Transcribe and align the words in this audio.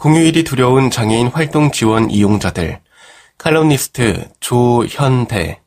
공휴일이 0.00 0.44
두려운 0.44 0.90
장애인 0.90 1.26
활동 1.26 1.70
지원 1.70 2.10
이용자들 2.10 2.80
칼럼니스트 3.36 4.30
조현대 4.40 5.60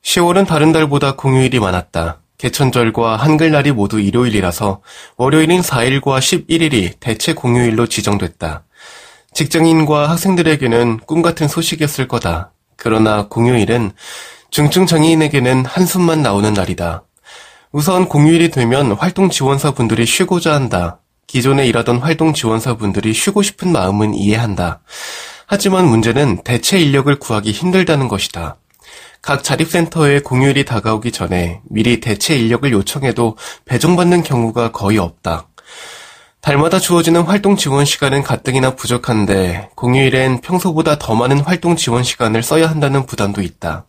10월은 0.00 0.46
다른 0.46 0.70
달보다 0.70 1.16
공휴일이 1.16 1.58
많았다. 1.58 2.20
개천절과 2.38 3.16
한글날이 3.16 3.72
모두 3.72 3.98
일요일이라서 3.98 4.80
월요일인 5.16 5.60
4일과 5.60 6.20
11일이 6.20 6.92
대체 7.00 7.32
공휴일로 7.32 7.88
지정됐다. 7.88 8.62
직장인과 9.34 10.08
학생들에게는 10.10 10.98
꿈 10.98 11.20
같은 11.20 11.48
소식이었을 11.48 12.06
거다. 12.06 12.52
그러나 12.76 13.26
공휴일은 13.26 13.90
중증 14.52 14.86
장애인에게는 14.86 15.64
한숨만 15.66 16.22
나오는 16.22 16.54
날이다. 16.54 17.02
우선 17.72 18.06
공휴일이 18.08 18.52
되면 18.52 18.92
활동 18.92 19.30
지원사 19.30 19.72
분들이 19.72 20.06
쉬고자 20.06 20.54
한다. 20.54 21.00
기존에 21.28 21.66
일하던 21.66 21.98
활동 21.98 22.32
지원사 22.32 22.74
분들이 22.74 23.12
쉬고 23.12 23.42
싶은 23.42 23.70
마음은 23.70 24.14
이해한다. 24.14 24.80
하지만 25.46 25.86
문제는 25.86 26.42
대체 26.42 26.80
인력을 26.80 27.14
구하기 27.18 27.52
힘들다는 27.52 28.08
것이다. 28.08 28.56
각 29.20 29.44
자립센터에 29.44 30.20
공휴일이 30.20 30.64
다가오기 30.64 31.12
전에 31.12 31.60
미리 31.68 32.00
대체 32.00 32.36
인력을 32.36 32.72
요청해도 32.72 33.36
배정받는 33.66 34.22
경우가 34.22 34.72
거의 34.72 34.98
없다. 34.98 35.48
달마다 36.40 36.78
주어지는 36.78 37.22
활동 37.22 37.56
지원 37.56 37.84
시간은 37.84 38.22
가뜩이나 38.22 38.74
부족한데 38.74 39.68
공휴일엔 39.74 40.40
평소보다 40.40 40.98
더 40.98 41.14
많은 41.14 41.40
활동 41.40 41.76
지원 41.76 42.04
시간을 42.04 42.42
써야 42.42 42.70
한다는 42.70 43.04
부담도 43.04 43.42
있다. 43.42 43.84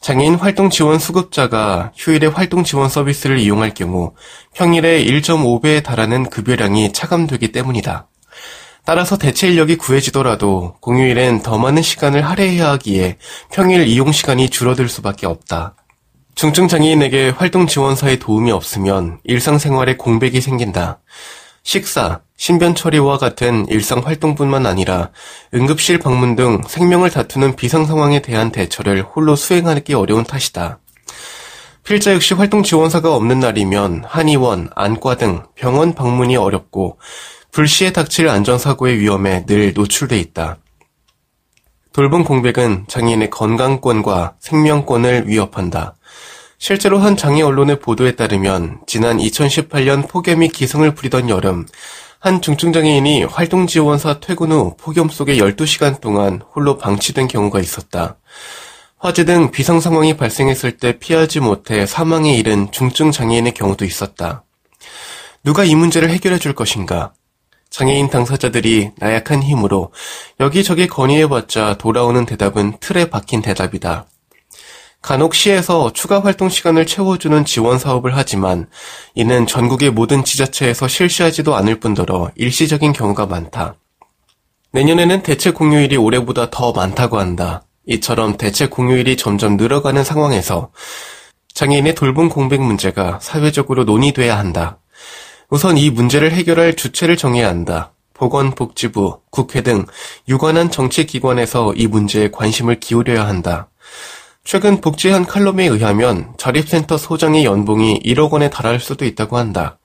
장애인 0.00 0.36
활동 0.36 0.70
지원 0.70 0.98
수급자가 0.98 1.92
휴일에 1.94 2.26
활동 2.26 2.64
지원 2.64 2.88
서비스를 2.88 3.38
이용할 3.38 3.74
경우 3.74 4.14
평일에 4.54 5.04
1.5배에 5.04 5.82
달하는 5.82 6.24
급여량이 6.30 6.92
차감되기 6.92 7.52
때문이다. 7.52 8.08
따라서 8.86 9.18
대체 9.18 9.48
인력이 9.48 9.76
구해지더라도 9.76 10.74
공휴일엔 10.80 11.42
더 11.42 11.58
많은 11.58 11.82
시간을 11.82 12.26
할애해야 12.26 12.70
하기에 12.70 13.18
평일 13.52 13.86
이용 13.86 14.10
시간이 14.10 14.48
줄어들 14.48 14.88
수밖에 14.88 15.26
없다. 15.26 15.76
중증 16.34 16.68
장애인에게 16.68 17.30
활동 17.36 17.66
지원사의 17.66 18.18
도움이 18.20 18.50
없으면 18.50 19.20
일상생활에 19.24 19.96
공백이 19.96 20.40
생긴다. 20.40 21.00
식사, 21.62 22.20
신변 22.36 22.74
처리와 22.74 23.18
같은 23.18 23.66
일상 23.68 24.00
활동뿐만 24.00 24.66
아니라 24.66 25.10
응급실 25.54 25.98
방문 25.98 26.36
등 26.36 26.62
생명을 26.66 27.10
다투는 27.10 27.56
비상 27.56 27.84
상황에 27.84 28.22
대한 28.22 28.50
대처를 28.50 29.02
홀로 29.02 29.36
수행하기 29.36 29.94
어려운 29.94 30.24
탓이다. 30.24 30.78
필자 31.84 32.14
역시 32.14 32.34
활동 32.34 32.62
지원사가 32.62 33.14
없는 33.14 33.40
날이면 33.40 34.04
한의원, 34.06 34.68
안과 34.74 35.16
등 35.16 35.42
병원 35.54 35.94
방문이 35.94 36.36
어렵고 36.36 36.98
불시에 37.52 37.92
닥칠 37.92 38.28
안전사고의 38.28 38.98
위험에 38.98 39.44
늘 39.46 39.72
노출돼 39.74 40.18
있다. 40.18 40.58
돌봄 41.92 42.22
공백은 42.22 42.84
장애인의 42.88 43.30
건강권과 43.30 44.36
생명권을 44.38 45.26
위협한다. 45.26 45.96
실제로 46.60 46.98
한 46.98 47.16
장애 47.16 47.40
언론의 47.40 47.80
보도에 47.80 48.16
따르면 48.16 48.80
지난 48.86 49.16
2018년 49.16 50.06
폭염이 50.06 50.50
기승을 50.50 50.94
부리던 50.94 51.30
여름 51.30 51.66
한 52.18 52.42
중증장애인이 52.42 53.24
활동지원사 53.24 54.20
퇴근 54.20 54.52
후 54.52 54.76
폭염 54.76 55.08
속에 55.08 55.38
12시간 55.38 56.02
동안 56.02 56.42
홀로 56.54 56.76
방치된 56.76 57.28
경우가 57.28 57.60
있었다. 57.60 58.18
화재 58.98 59.24
등 59.24 59.50
비상 59.50 59.80
상황이 59.80 60.18
발생했을 60.18 60.76
때 60.76 60.98
피하지 60.98 61.40
못해 61.40 61.86
사망에 61.86 62.36
이른 62.36 62.70
중증 62.70 63.10
장애인의 63.10 63.54
경우도 63.54 63.86
있었다. 63.86 64.44
누가 65.42 65.64
이 65.64 65.74
문제를 65.74 66.10
해결해 66.10 66.38
줄 66.38 66.54
것인가? 66.54 67.14
장애인 67.70 68.10
당사자들이 68.10 68.90
나약한 68.98 69.42
힘으로 69.42 69.94
여기저기 70.40 70.88
건의해봤자 70.88 71.78
돌아오는 71.78 72.26
대답은 72.26 72.76
틀에 72.80 73.08
박힌 73.08 73.40
대답이다. 73.40 74.08
간혹 75.02 75.34
시에서 75.34 75.92
추가 75.92 76.20
활동 76.20 76.48
시간을 76.48 76.86
채워주는 76.86 77.44
지원 77.46 77.78
사업을 77.78 78.16
하지만 78.16 78.68
이는 79.14 79.46
전국의 79.46 79.90
모든 79.90 80.24
지자체에서 80.24 80.88
실시하지도 80.88 81.56
않을 81.56 81.80
뿐더러 81.80 82.30
일시적인 82.36 82.92
경우가 82.92 83.26
많다. 83.26 83.76
내년에는 84.72 85.22
대체 85.22 85.50
공휴일이 85.50 85.96
올해보다 85.96 86.50
더 86.50 86.72
많다고 86.72 87.18
한다. 87.18 87.62
이처럼 87.86 88.36
대체 88.36 88.68
공휴일이 88.68 89.16
점점 89.16 89.56
늘어가는 89.56 90.04
상황에서 90.04 90.70
장애인의 91.54 91.94
돌봄 91.94 92.28
공백 92.28 92.60
문제가 92.60 93.18
사회적으로 93.20 93.84
논의돼야 93.84 94.38
한다. 94.38 94.78
우선 95.48 95.78
이 95.78 95.90
문제를 95.90 96.30
해결할 96.30 96.76
주체를 96.76 97.16
정해야 97.16 97.48
한다. 97.48 97.92
보건복지부, 98.14 99.22
국회 99.30 99.62
등 99.62 99.86
유관한 100.28 100.70
정치기관에서 100.70 101.72
이 101.74 101.86
문제에 101.86 102.30
관심을 102.30 102.78
기울여야 102.78 103.26
한다. 103.26 103.70
최근 104.44 104.80
복지 104.80 105.10
한 105.10 105.26
칼럼에 105.26 105.66
의하면 105.66 106.32
자립센터 106.38 106.96
소장의 106.96 107.44
연봉이 107.44 108.00
1억 108.04 108.30
원에 108.30 108.50
달할 108.50 108.80
수도 108.80 109.04
있다고 109.04 109.36
한다. 109.36 109.78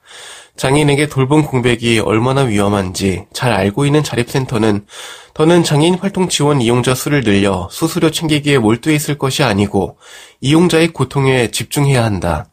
장애인에게 0.56 1.08
돌봄 1.08 1.44
공백이 1.44 2.00
얼마나 2.00 2.40
위험한지 2.42 3.26
잘 3.32 3.52
알고 3.52 3.84
있는 3.84 4.02
자립센터는 4.02 4.86
더는 5.34 5.62
장애인 5.62 5.96
활동 5.98 6.28
지원 6.28 6.62
이용자 6.62 6.94
수를 6.94 7.22
늘려 7.22 7.68
수수료 7.70 8.10
챙기기에 8.10 8.58
몰두해 8.58 8.96
있을 8.96 9.18
것이 9.18 9.42
아니고 9.42 9.98
이용자의 10.40 10.88
고통에 10.88 11.50
집중해야 11.50 12.02
한다. 12.02 12.46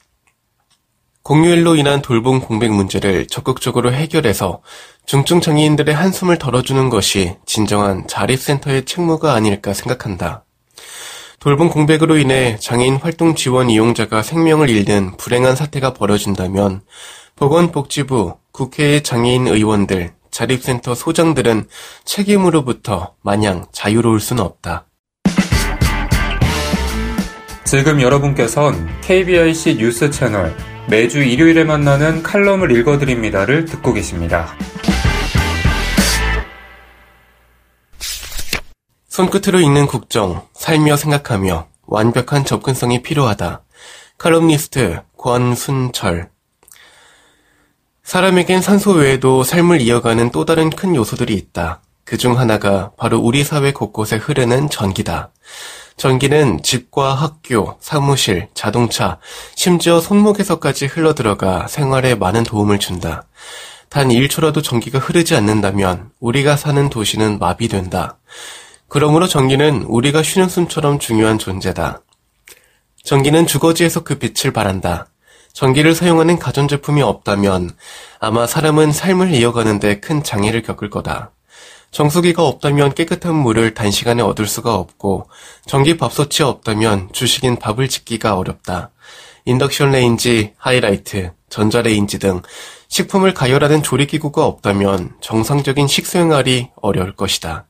공휴일로 1.23 1.77
인한 1.77 2.01
돌봄 2.01 2.41
공백 2.41 2.73
문제를 2.73 3.27
적극적으로 3.27 3.93
해결해서 3.93 4.61
중증 5.05 5.39
장애인들의 5.39 5.95
한숨을 5.95 6.37
덜어주는 6.37 6.89
것이 6.89 7.37
진정한 7.45 8.05
자립센터의 8.09 8.83
책무가 8.83 9.33
아닐까 9.33 9.73
생각한다. 9.73 10.42
돌봄 11.43 11.67
공백으로 11.67 12.15
인해 12.15 12.55
장애인 12.57 12.95
활동 12.95 13.35
지원 13.35 13.69
이용자가 13.69 14.21
생명을 14.23 14.69
잃는 14.69 15.17
불행한 15.17 15.57
사태가 15.57 15.93
벌어진다면 15.93 16.83
보건복지부, 17.35 18.37
국회의 18.53 19.03
장애인 19.03 19.47
의원들, 19.47 20.13
자립센터 20.31 20.95
소장들은 20.95 21.67
책임으로부터 22.05 23.15
마냥 23.21 23.65
자유로울 23.73 24.21
수는 24.21 24.41
없다. 24.41 24.85
지금 27.65 27.99
여러분께선 27.99 29.01
KBIC 29.01 29.75
뉴스 29.79 30.11
채널 30.11 30.55
매주 30.87 31.21
일요일에 31.21 31.65
만나는 31.65 32.23
칼럼을 32.23 32.71
읽어드립니다를 32.71 33.65
듣고 33.65 33.91
계십니다. 33.91 34.55
손끝으로 39.13 39.59
읽는 39.59 39.85
국정, 39.85 40.41
살며 40.55 40.97
생각하며 40.97 41.67
완벽한 41.85 42.45
접근성이 42.45 43.03
필요하다. 43.03 43.61
칼럼니스트 44.17 45.03
권순철 45.19 46.31
사람에겐 48.03 48.63
산소 48.63 48.93
외에도 48.93 49.43
삶을 49.43 49.81
이어가는 49.81 50.31
또 50.31 50.45
다른 50.45 50.71
큰 50.71 50.95
요소들이 50.95 51.35
있다. 51.35 51.83
그 52.05 52.17
중 52.17 52.39
하나가 52.39 52.89
바로 52.97 53.19
우리 53.19 53.43
사회 53.43 53.71
곳곳에 53.71 54.15
흐르는 54.15 54.71
전기다. 54.71 55.31
전기는 55.95 56.63
집과 56.63 57.13
학교, 57.13 57.77
사무실, 57.79 58.47
자동차, 58.55 59.19
심지어 59.55 59.99
손목에서까지 60.01 60.87
흘러들어가 60.87 61.67
생활에 61.67 62.15
많은 62.15 62.41
도움을 62.43 62.79
준다. 62.79 63.27
단 63.89 64.07
1초라도 64.09 64.63
전기가 64.63 64.97
흐르지 64.97 65.35
않는다면 65.35 66.09
우리가 66.19 66.57
사는 66.57 66.89
도시는 66.89 67.37
마비된다. 67.37 68.17
그러므로 68.87 69.27
전기는 69.27 69.83
우리가 69.83 70.23
쉬는 70.23 70.49
숨처럼 70.49 70.99
중요한 70.99 71.39
존재다. 71.39 72.01
전기는 73.03 73.47
주거지에서 73.47 74.03
그 74.03 74.19
빛을 74.19 74.53
발한다. 74.53 75.07
전기를 75.53 75.93
사용하는 75.93 76.39
가전제품이 76.39 77.01
없다면 77.01 77.71
아마 78.19 78.47
사람은 78.47 78.91
삶을 78.91 79.33
이어가는데 79.33 79.99
큰 79.99 80.23
장애를 80.23 80.63
겪을 80.63 80.89
거다. 80.89 81.31
정수기가 81.91 82.43
없다면 82.43 82.95
깨끗한 82.95 83.35
물을 83.35 83.75
단시간에 83.75 84.23
얻을 84.23 84.47
수가 84.47 84.75
없고 84.75 85.29
전기 85.67 85.95
밥솥이 85.95 86.41
없다면 86.43 87.09
주식인 87.13 87.57
밥을 87.57 87.87
짓기가 87.87 88.35
어렵다. 88.35 88.89
인덕션 89.45 89.91
레인지, 89.91 90.53
하이라이트, 90.57 91.33
전자레인지 91.49 92.17
등 92.17 92.41
식품을 92.87 93.35
가열하는 93.35 93.83
조리기구가 93.83 94.43
없다면 94.43 95.17
정상적인 95.21 95.87
식수생활이 95.87 96.69
어려울 96.81 97.15
것이다. 97.15 97.67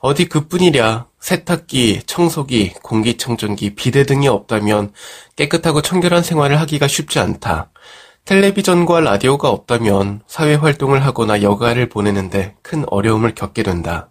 어디 0.00 0.28
그뿐이랴 0.28 1.06
세탁기, 1.20 2.02
청소기, 2.06 2.74
공기청정기, 2.82 3.74
비대 3.74 4.04
등이 4.04 4.28
없다면 4.28 4.92
깨끗하고 5.36 5.80
청결한 5.82 6.22
생활을 6.22 6.60
하기가 6.60 6.86
쉽지 6.86 7.18
않다. 7.18 7.70
텔레비전과 8.24 9.00
라디오가 9.00 9.50
없다면 9.50 10.22
사회 10.26 10.54
활동을 10.54 11.04
하거나 11.04 11.42
여가를 11.42 11.88
보내는데 11.88 12.56
큰 12.62 12.84
어려움을 12.88 13.34
겪게 13.34 13.62
된다. 13.62 14.10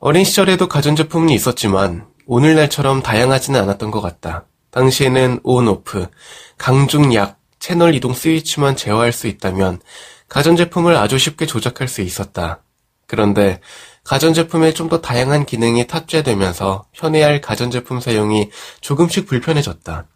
어린 0.00 0.24
시절에도 0.24 0.68
가전제품은 0.68 1.30
있었지만 1.30 2.06
오늘날처럼 2.26 3.02
다양하지는 3.02 3.60
않았던 3.60 3.90
것 3.90 4.00
같다. 4.00 4.46
당시에는 4.70 5.40
온, 5.42 5.66
오프, 5.66 6.06
강중 6.58 7.14
약, 7.14 7.38
채널 7.58 7.94
이동 7.94 8.14
스위치만 8.14 8.76
제어할 8.76 9.12
수 9.12 9.26
있다면 9.26 9.80
가전제품을 10.28 10.96
아주 10.96 11.18
쉽게 11.18 11.46
조작할 11.46 11.88
수 11.88 12.02
있었다. 12.02 12.62
그런데 13.06 13.60
가전제품에 14.08 14.72
좀 14.72 14.88
더 14.88 15.02
다양한 15.02 15.44
기능이 15.44 15.86
탑재되면서 15.86 16.86
현해할 16.94 17.42
가전제품 17.42 18.00
사용이 18.00 18.50
조금씩 18.80 19.26
불편해졌다. 19.26 20.06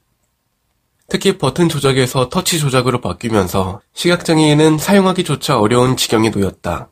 특히 1.09 1.37
버튼 1.37 1.69
조작에서 1.69 2.31
터치 2.31 2.59
조작으로 2.59 3.03
바뀌면서 3.03 3.83
시각장애인은 3.93 4.79
사용하기조차 4.79 5.61
어려운 5.61 5.99
지경에 5.99 6.31
놓였다. 6.31 6.89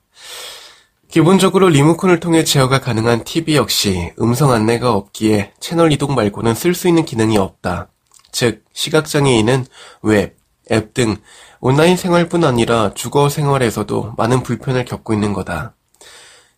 기본적으로 1.08 1.70
리모컨을 1.70 2.20
통해 2.20 2.44
제어가 2.44 2.80
가능한 2.80 3.24
TV 3.24 3.56
역시 3.56 4.12
음성 4.20 4.52
안내가 4.52 4.92
없기에 4.92 5.54
채널 5.58 5.92
이동 5.92 6.14
말고는 6.14 6.54
쓸 6.54 6.74
수 6.74 6.86
있는 6.86 7.06
기능이 7.06 7.38
없다. 7.38 7.88
즉, 8.30 8.62
시각장애인은 8.74 9.64
웹, 10.02 10.36
앱 10.70 10.92
등 10.92 11.16
온라인 11.60 11.96
생활뿐 11.96 12.44
아니라 12.44 12.92
주거 12.94 13.30
생활에서도 13.30 14.14
많은 14.18 14.42
불편을 14.42 14.84
겪고 14.84 15.14
있는 15.14 15.32
거다. 15.32 15.74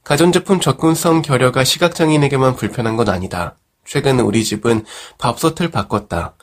가전제품 0.04 0.58
접근성 0.58 1.22
결여가 1.22 1.62
시각장애인에게만 1.62 2.56
불편한 2.56 2.96
건 2.96 3.08
아니다. 3.08 3.56
최근 3.84 4.18
우리 4.20 4.44
집은 4.44 4.84
밥솥을 5.18 5.70
바꿨다. 5.70 6.34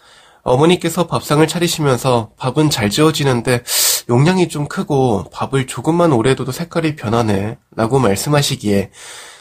어머니께서 0.43 1.07
밥상을 1.07 1.45
차리시면서 1.45 2.31
밥은 2.37 2.69
잘 2.69 2.89
지어지는데 2.89 3.63
용량이 4.07 4.47
좀 4.47 4.67
크고 4.67 5.25
밥을 5.31 5.67
조금만 5.67 6.13
오래 6.13 6.35
둬도 6.35 6.53
색깔이 6.53 6.95
변하네 6.95 7.57
라고 7.75 7.99
말씀하시기에 7.99 8.91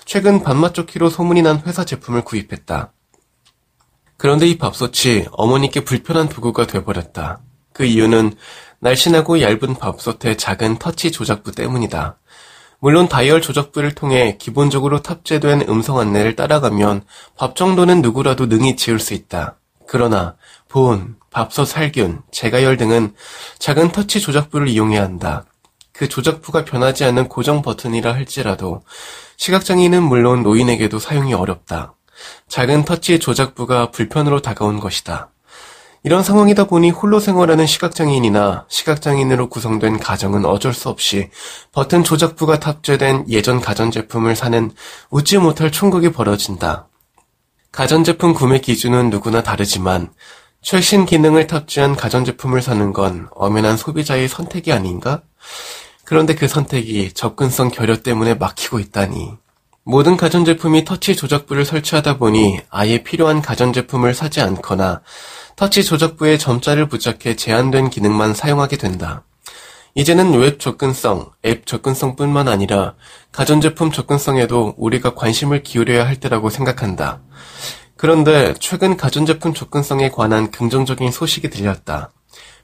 최근 0.05 0.43
밥맛 0.43 0.75
좋기로 0.75 1.11
소문이 1.11 1.43
난 1.43 1.62
회사 1.64 1.85
제품을 1.85 2.25
구입했다. 2.25 2.93
그런데 4.17 4.47
이 4.49 4.59
밥솥이 4.59 5.26
어머니께 5.31 5.85
불편한 5.85 6.29
도구가 6.29 6.67
되어버렸다. 6.67 7.41
그 7.73 7.85
이유는 7.85 8.35
날씬하고 8.81 9.41
얇은 9.41 9.76
밥솥의 9.76 10.37
작은 10.37 10.79
터치 10.79 11.12
조작부 11.12 11.53
때문이다. 11.53 12.19
물론 12.80 13.08
다이얼 13.08 13.42
조작부를 13.42 13.92
통해 13.92 14.36
기본적으로 14.38 15.02
탑재된 15.02 15.62
음성 15.69 15.98
안내를 15.98 16.36
따라가면 16.36 17.02
밥 17.36 17.56
정도는 17.56 18.02
누구라도 18.02 18.46
능히 18.46 18.76
지을 18.76 19.00
수 19.00 19.14
있다. 19.14 19.56
그러나 19.86 20.36
본, 20.69 21.16
밥솥 21.30 21.66
살균, 21.66 22.22
제가열 22.30 22.76
등은 22.76 23.14
작은 23.58 23.90
터치 23.90 24.20
조작부를 24.20 24.69
이용해야 24.69 25.02
한다. 25.02 25.44
그 25.92 26.08
조작부가 26.08 26.64
변하지 26.64 27.04
않는 27.04 27.28
고정 27.28 27.62
버튼이라 27.62 28.14
할지라도 28.14 28.82
시각장애인은 29.38 30.02
물론 30.02 30.44
노인에게도 30.44 31.00
사용이 31.00 31.34
어렵다. 31.34 31.94
작은 32.46 32.84
터치 32.84 33.19
조작부가 33.19 33.90
불편으로 33.90 34.40
다가온 34.40 34.78
것이다. 34.78 35.30
이런 36.05 36.23
상황이다 36.23 36.65
보니 36.65 36.91
홀로 36.91 37.19
생활하는 37.19 37.67
시각장애인이나 37.67 38.67
시각장애인으로 38.69 39.49
구성된 39.49 39.99
가정은 39.99 40.45
어쩔 40.45 40.73
수 40.73 40.89
없이 40.89 41.31
버튼 41.73 42.05
조작부가 42.05 42.61
탑재된 42.61 43.27
예전 43.29 43.61
가전제품을 43.61 44.37
사는 44.37 44.71
웃지 45.11 45.39
못할 45.39 45.73
총극이 45.73 46.12
벌어진다. 46.12 46.89
가전제품 47.73 48.33
구매 48.33 48.61
기준은 48.61 49.11
누구나 49.11 49.43
다르지만 49.43 50.11
최신 50.62 51.05
기능을 51.05 51.47
탑재한 51.47 51.97
가전제품을 51.97 52.62
사는 52.62 52.93
건 52.93 53.29
엄연한 53.33 53.77
소비자의 53.77 54.29
선택이 54.29 54.73
아닌가? 54.73 55.23
그런데 56.05 56.35
그 56.35 56.49
선택이 56.49 57.12
접근성 57.12 57.71
결여 57.71 57.99
때문에 57.99 58.35
막히고 58.35 58.79
있다니. 58.79 59.35
모든 59.85 60.17
가전제품이 60.17 60.85
터치 60.85 61.17
조작부를 61.17 61.65
설치하다 61.65 62.19
보니 62.19 62.61
아예 62.71 63.03
필요한 63.03 63.41
가전제품을 63.41 64.15
사지 64.15 64.41
않거나 64.41 65.00
터치 65.58 65.82
조작부에 65.82 66.38
점자를 66.38 66.87
부착해 66.87 67.34
제한된 67.34 67.90
기능만 67.90 68.32
사용하게 68.32 68.76
된다. 68.76 69.25
이제는 69.96 70.32
웹 70.34 70.60
접근성, 70.60 71.32
앱 71.44 71.66
접근성뿐만 71.66 72.46
아니라 72.46 72.94
가전제품 73.32 73.90
접근성에도 73.90 74.75
우리가 74.76 75.16
관심을 75.16 75.64
기울여야 75.64 76.06
할 76.06 76.20
때라고 76.20 76.49
생각한다. 76.49 77.22
그런데 77.96 78.55
최근 78.60 78.96
가전제품 78.96 79.52
접근성에 79.52 80.12
관한 80.12 80.52
긍정적인 80.52 81.10
소식이 81.10 81.50
들렸다. 81.50 82.12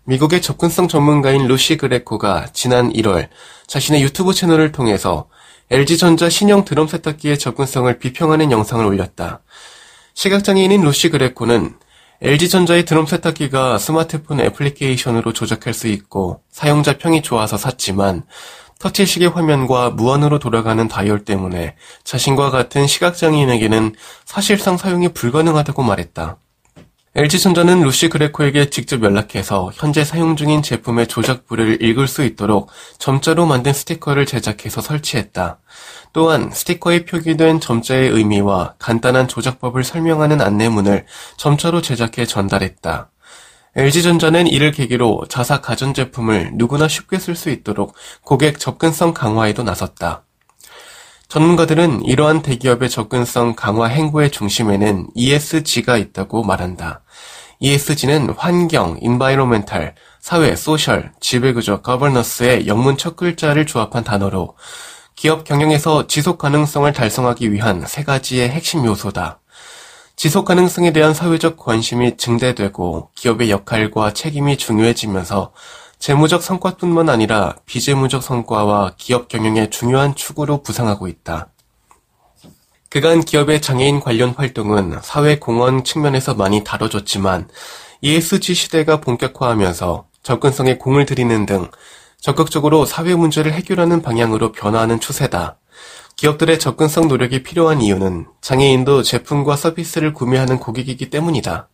미국의 0.05 0.41
접근성 0.41 0.87
전문가인 0.87 1.49
루시 1.49 1.77
그레코가 1.79 2.51
지난 2.53 2.93
1월 2.93 3.29
자신의 3.67 4.03
유튜브 4.03 4.33
채널을 4.33 4.71
통해서 4.71 5.27
LG전자 5.69 6.29
신형 6.29 6.65
드럼 6.65 6.87
세탁기의 6.87 7.41
접근성을 7.41 7.99
비평하는 7.99 8.53
영상을 8.53 8.87
올렸다. 8.87 9.41
시각장애인인 10.15 10.83
루시 10.83 11.09
그레코는 11.09 11.75
LG전자의 12.23 12.85
드럼 12.85 13.07
세탁기가 13.07 13.79
스마트폰 13.79 14.41
애플리케이션으로 14.41 15.33
조작할 15.33 15.75
수 15.75 15.89
있고 15.89 16.43
사용자 16.51 16.99
평이 16.99 17.23
좋아서 17.23 17.57
샀지만 17.57 18.25
터치식의 18.79 19.29
화면과 19.29 19.91
무한으로 19.91 20.39
돌아가는 20.39 20.87
다이얼 20.89 21.25
때문에 21.25 21.77
자신과 22.05 22.51
같은 22.51 22.87
시각장애인에게는 22.87 23.95
사실상 24.25 24.77
사용이 24.77 25.09
불가능하다고 25.09 25.83
말했다. 25.83 26.39
LG전자는 27.17 27.83
루시 27.83 28.09
그레코에게 28.09 28.71
직접 28.71 29.05
연락해서 29.05 29.71
현재 29.75 30.05
사용 30.05 30.35
중인 30.35 30.63
제품의 30.63 31.07
조작부를 31.07 31.81
읽을 31.81 32.09
수 32.09 32.25
있도록 32.25 32.71
점자로 32.99 33.47
만든 33.47 33.73
스티커를 33.73 34.27
제작해서 34.27 34.81
설치했다. 34.81 35.61
또한 36.13 36.51
스티커에 36.51 37.05
표기된 37.05 37.61
점자의 37.61 38.11
의미와 38.11 38.75
간단한 38.81 39.29
조작법을 39.29 39.85
설명하는 39.85 40.41
안내문을 40.41 41.07
점자로 41.37 41.83
제작해 41.83 42.27
전달했다. 42.27 43.13
LG전자는 43.77 44.49
이를 44.49 44.73
계기로 44.73 45.27
자사 45.29 45.61
가전제품을 45.61 46.51
누구나 46.55 46.89
쉽게 46.89 47.21
쓸 47.21 47.37
수 47.37 47.49
있도록 47.49 47.95
고객 48.23 48.59
접근성 48.59 49.15
강화에도 49.15 49.63
나섰다. 49.63 50.25
전문가들은 51.35 52.05
이러한 52.05 52.43
대기업의 52.43 52.89
접근성 52.89 53.57
강화 53.57 53.89
행보의 53.89 54.31
중심에는 54.31 55.09
ESG가 55.17 55.97
있다고 55.97 56.45
말한다. 56.45 57.03
ESG는 57.59 58.35
환경, 58.39 58.97
Environmental, 59.01 59.97
사회, 60.21 60.55
Social, 60.55 61.11
지배구조, 61.19 61.83
Governance의 61.83 62.69
영문 62.69 62.97
첫 62.97 63.17
글자를 63.17 63.67
조합한 63.67 64.05
단어로 64.05 64.55
기업 65.17 65.43
경영에서 65.43 66.07
지속 66.07 66.39
가능성을 66.39 66.93
달성하기 66.93 67.51
위한 67.51 67.85
세 67.85 68.05
가지의 68.05 68.51
핵심 68.51 68.85
요소다. 68.85 69.41
지속 70.15 70.45
가능성에 70.45 70.93
대한 70.93 71.15
사회적 71.15 71.57
관심이 71.57 72.17
증대되고 72.17 73.11
기업의 73.17 73.51
역할과 73.51 74.13
책임이 74.13 74.57
중요해지면서 74.57 75.53
재무적 76.05 76.43
성과뿐만 76.43 77.09
아니라 77.09 77.57
비재무적 77.65 78.23
성과와 78.23 78.93
기업 78.99 79.27
경영의 79.27 79.71
중요한 79.71 80.15
축으로 80.15 80.63
부상하고 80.63 81.09
있다. 81.09 81.49
그간 82.91 83.23
기업의 83.23 83.63
장애인 83.63 84.01
관련 84.01 84.35
활동은 84.37 84.99
사회 85.03 85.39
공헌 85.39 85.83
측면에서 85.83 86.35
많이 86.35 86.63
다뤄졌지만 86.63 87.49
ESG 88.03 88.53
시대가 88.53 89.01
본격화하면서 89.01 90.05
접근성에 90.23 90.77
공을 90.77 91.07
들이는 91.07 91.47
등 91.47 91.71
적극적으로 92.21 92.85
사회 92.85 93.15
문제를 93.15 93.55
해결하는 93.55 94.03
방향으로 94.03 94.53
변화하는 94.53 95.01
추세다. 95.01 95.57
기업들의 96.17 96.59
접근성 96.59 97.09
노력이 97.09 97.43
필요한 97.43 97.81
이유는 97.81 98.27
장애인도 98.43 99.05
제품과 99.05 99.57
서비스를 99.57 100.13
구매하는 100.13 100.59
고객이기 100.59 101.09
때문이다. 101.09 101.71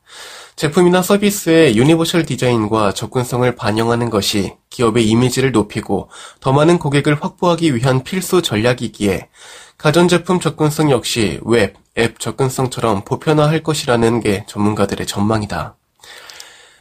제품이나 0.60 1.00
서비스의 1.00 1.74
universal 1.78 2.26
디자인과 2.26 2.92
접근성을 2.92 3.50
반영하는 3.56 4.10
것이 4.10 4.56
기업의 4.68 5.08
이미지를 5.08 5.52
높이고 5.52 6.10
더 6.38 6.52
많은 6.52 6.78
고객을 6.78 7.14
확보하기 7.24 7.74
위한 7.74 8.04
필수 8.04 8.42
전략이기에 8.42 9.30
가전제품 9.78 10.38
접근성 10.38 10.90
역시 10.90 11.40
웹, 11.44 11.76
앱 11.96 12.20
접근성처럼 12.20 13.06
보편화할 13.06 13.62
것이라는 13.62 14.20
게 14.20 14.44
전문가들의 14.46 15.06
전망이다. 15.06 15.76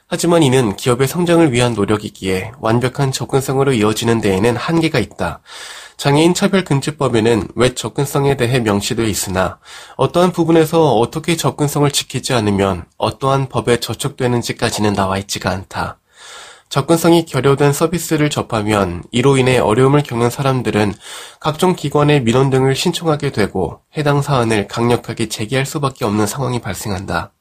하지만 0.07 0.43
이는 0.43 0.75
기업의 0.75 1.07
성장을 1.07 1.49
위한 1.53 1.73
노력이기에 1.73 2.51
완벽한 2.59 3.13
접근성으로 3.13 3.71
이어지는 3.71 4.19
데에는 4.19 4.57
한계가 4.57 4.99
있다. 4.99 5.39
장애인 5.99 6.33
차별금지법에는 6.33 7.49
웹 7.55 7.75
접근성에 7.75 8.37
대해 8.37 8.61
명시되어 8.61 9.05
있으나 9.05 9.59
어떠한 9.97 10.31
부분에서 10.31 10.93
어떻게 10.93 11.35
접근성을 11.35 11.91
지키지 11.91 12.33
않으면 12.33 12.85
어떠한 12.97 13.49
법에 13.49 13.81
저촉되는지까지는 13.81 14.93
나와 14.93 15.17
있지가 15.17 15.49
않다. 15.49 15.99
접근성이 16.69 17.25
결여된 17.25 17.73
서비스를 17.73 18.29
접하면 18.29 19.03
이로 19.11 19.35
인해 19.35 19.57
어려움을 19.57 20.03
겪는 20.03 20.29
사람들은 20.29 20.93
각종 21.41 21.75
기관의 21.75 22.23
민원 22.23 22.49
등을 22.49 22.75
신청하게 22.75 23.33
되고 23.33 23.81
해당 23.97 24.21
사안을 24.21 24.69
강력하게 24.69 25.27
제기할 25.27 25.65
수밖에 25.65 26.05
없는 26.05 26.27
상황이 26.27 26.61
발생한다. 26.61 27.33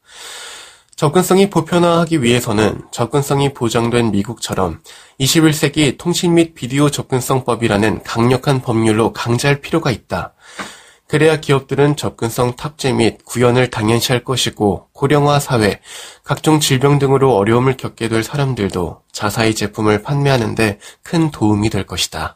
접근성이 0.99 1.49
보편화하기 1.49 2.23
위해서는 2.23 2.81
접근성이 2.91 3.53
보장된 3.53 4.11
미국처럼 4.11 4.81
21세기 5.21 5.97
통신 5.97 6.33
및 6.33 6.53
비디오 6.53 6.89
접근성법이라는 6.89 8.03
강력한 8.03 8.61
법률로 8.61 9.13
강제할 9.13 9.61
필요가 9.61 9.91
있다. 9.91 10.33
그래야 11.07 11.39
기업들은 11.39 11.95
접근성 11.95 12.57
탑재 12.57 12.91
및 12.91 13.23
구현을 13.23 13.69
당연시할 13.69 14.25
것이고 14.25 14.89
고령화 14.91 15.39
사회, 15.39 15.79
각종 16.25 16.59
질병 16.59 16.99
등으로 16.99 17.33
어려움을 17.33 17.77
겪게 17.77 18.09
될 18.09 18.21
사람들도 18.21 19.01
자사의 19.13 19.55
제품을 19.55 20.01
판매하는데 20.01 20.79
큰 21.01 21.31
도움이 21.31 21.69
될 21.69 21.85
것이다. 21.85 22.35